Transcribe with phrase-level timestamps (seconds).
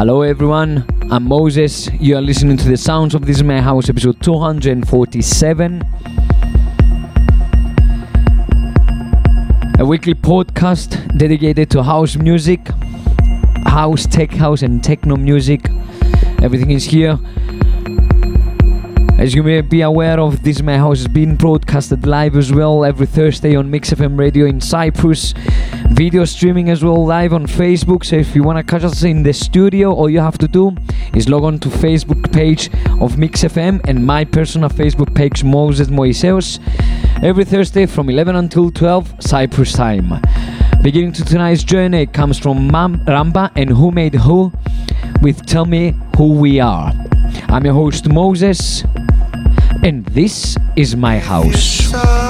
[0.00, 1.90] Hello everyone, I'm Moses.
[2.00, 5.82] You are listening to the sounds of This is My House episode 247.
[9.78, 12.66] A weekly podcast dedicated to house music,
[13.66, 15.68] house, tech house, and techno music.
[16.40, 17.18] Everything is here.
[19.20, 22.86] As you may be aware of, This My House is being broadcasted live as well
[22.86, 25.34] every Thursday on Mix FM Radio in Cyprus.
[25.90, 28.02] Video streaming as well live on Facebook.
[28.02, 30.74] So if you want to catch us in the studio, all you have to do
[31.14, 32.70] is log on to Facebook page
[33.02, 36.58] of Mix FM and my personal Facebook page Moses Moiseos
[37.22, 40.18] every Thursday from 11 until 12 Cyprus time.
[40.82, 44.50] Beginning to tonight's journey comes from Mam Ramba and Who Made Who
[45.20, 46.90] with Tell Me Who We Are.
[47.50, 48.82] I'm your host Moses
[49.82, 52.29] and this is my house.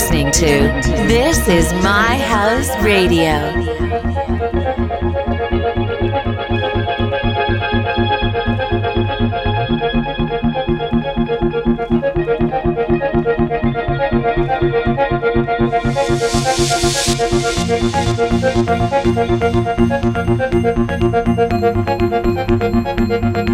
[0.00, 0.46] Listening to
[1.06, 3.52] This is My House Radio.
[23.12, 23.49] If you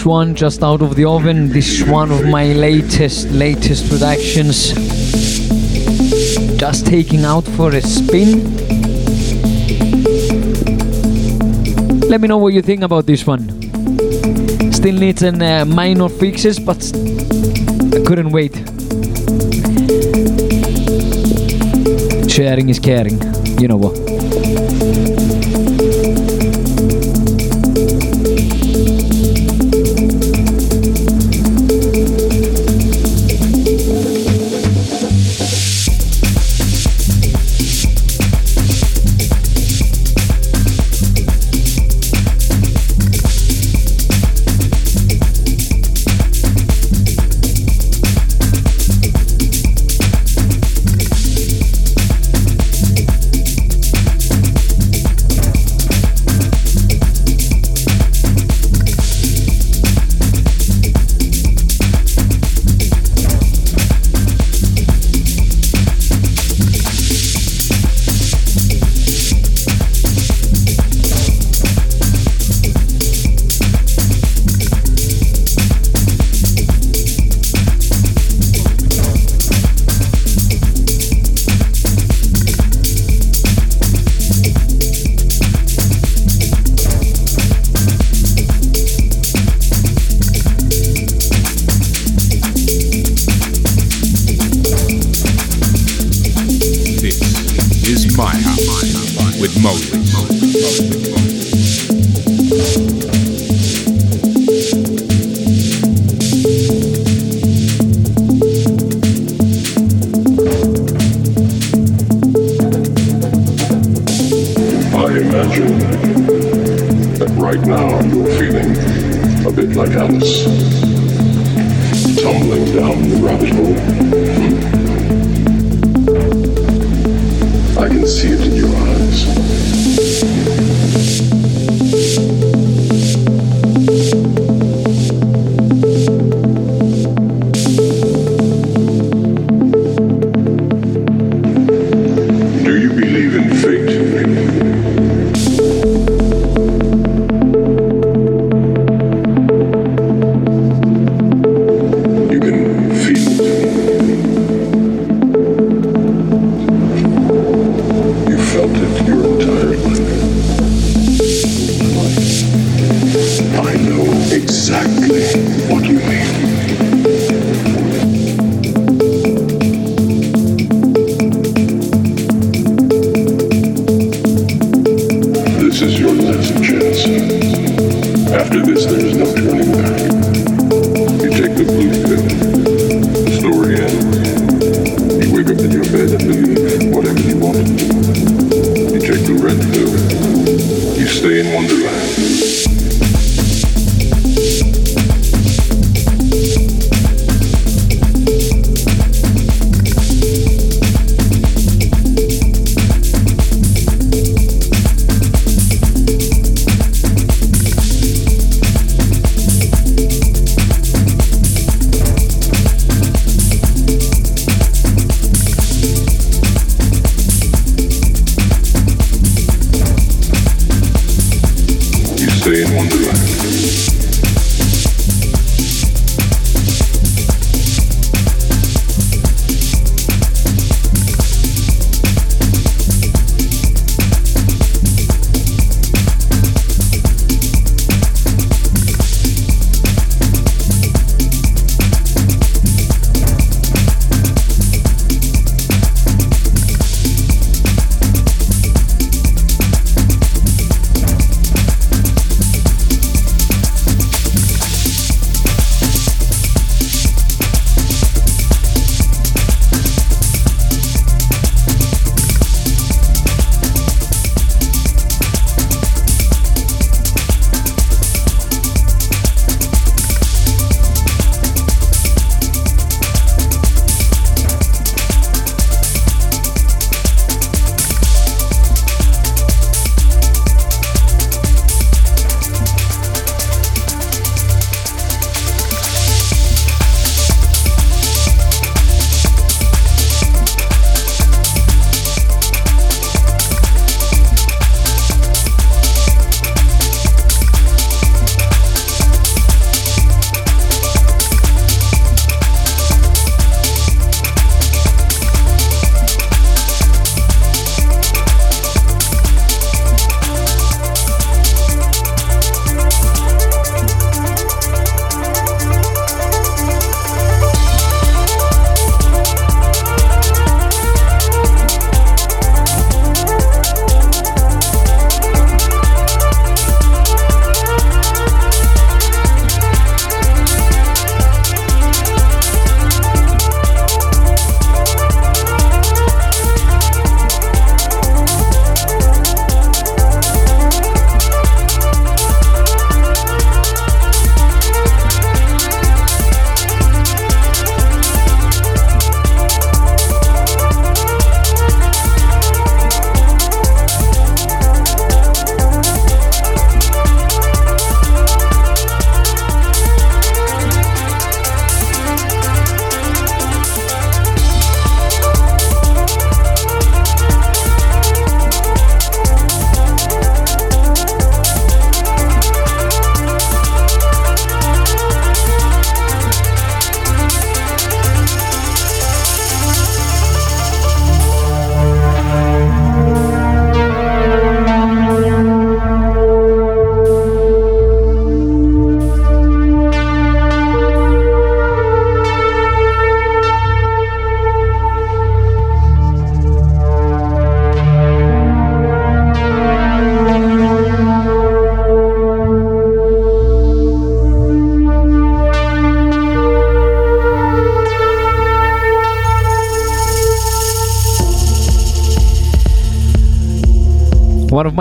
[0.00, 1.48] fresh one just out of the oven.
[1.48, 4.72] This is one of my latest, latest productions.
[6.58, 8.44] Just taking out for a spin.
[12.08, 13.48] Let me know what you think about this one.
[14.72, 16.82] Still needs some uh, minor fixes, but
[17.94, 18.54] I couldn't wait.
[22.30, 23.20] Sharing is caring,
[23.60, 24.09] you know what.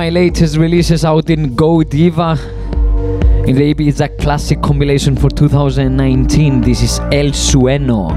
[0.10, 2.36] My latest releases out in Go Deeva.
[3.48, 6.62] In the Ibiza Classic compilation for 2019.
[6.62, 8.10] This is El Sueno.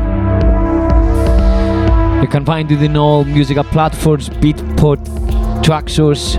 [2.23, 5.05] You can find it in all musical platforms, Beatport,
[5.63, 6.39] Traxsource,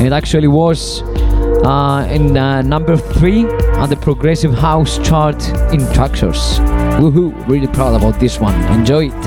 [0.00, 1.02] it actually was
[1.64, 3.44] uh, in uh, number three
[3.78, 6.60] on the Progressive House chart in Traxsource.
[7.00, 7.32] Woohoo!
[7.48, 8.54] Really proud about this one.
[8.72, 9.25] Enjoy it.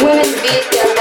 [0.00, 0.91] Women beat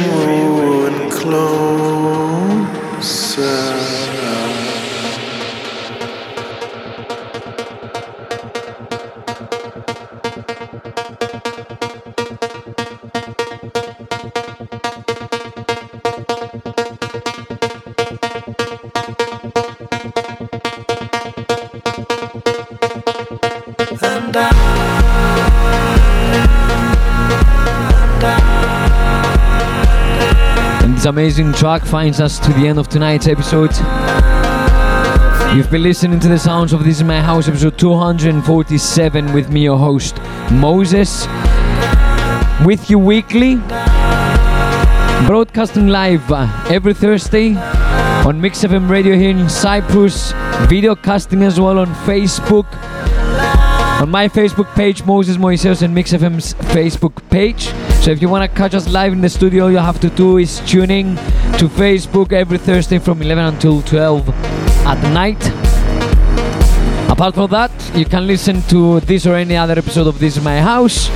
[0.00, 1.74] moving closer.
[31.36, 33.72] Amazing track finds us to the end of tonight's episode.
[35.52, 39.64] You've been listening to the sounds of This Is My House, episode 247, with me,
[39.64, 40.16] your host,
[40.52, 41.26] Moses.
[42.64, 43.56] With you weekly,
[45.26, 50.32] broadcasting live uh, every Thursday on Mix FM Radio here in Cyprus,
[50.68, 52.66] video casting as well on Facebook,
[54.00, 57.72] on my Facebook page, Moses Moiseos, and Mix FM's Facebook page.
[58.04, 60.36] So if you want to catch us live in the studio, you have to do
[60.36, 61.16] is tune in
[61.56, 64.28] to Facebook every Thursday from 11 until 12
[64.84, 65.42] at night.
[67.10, 70.44] Apart from that, you can listen to this or any other episode of This Is
[70.44, 71.08] My House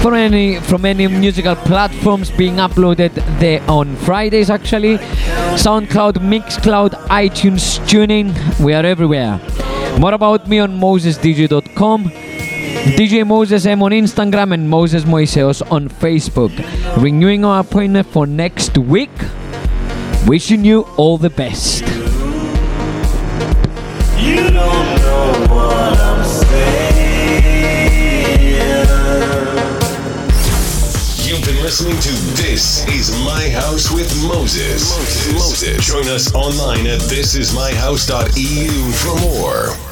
[0.00, 4.96] from any from any musical platforms being uploaded there on Fridays actually.
[5.66, 8.32] SoundCloud, Mixcloud, iTunes, TuneIn,
[8.64, 9.38] we are everywhere.
[9.98, 12.29] More about me on mosesdj.com.
[12.80, 16.50] DJ Moses M on Instagram and Moses Moiseos on Facebook.
[16.96, 19.10] Renewing our appointment for next week.
[20.26, 21.82] Wishing you all the best.
[24.18, 26.80] You don't know what I'm saying.
[31.28, 34.90] You've been listening to This Is My House with Moses.
[34.96, 35.32] Moses.
[35.34, 35.86] Moses.
[35.86, 39.89] Join us online at thisismyhouse.eu for more.